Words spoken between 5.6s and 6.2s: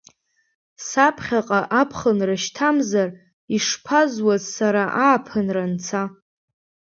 анца?!